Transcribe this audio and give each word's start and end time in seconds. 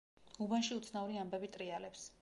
უბანში 0.45 0.73
უცნაური 0.79 1.21
ამბები 1.25 1.53
ტრიალებს. 1.59 2.13